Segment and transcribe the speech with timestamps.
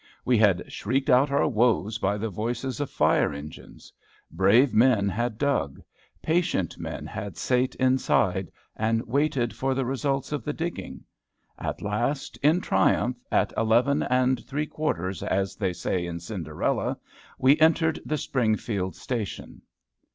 [0.25, 3.93] We had shrieked out our woes by the voices of fire engines.
[4.31, 5.79] Brave men had dug.
[6.23, 11.03] Patient men had sate inside, and waited for the results of the digging.
[11.59, 16.97] At last, in triumph, at eleven and three quarters, as they say in Cinderella,
[17.37, 19.61] we entered the Springfield station.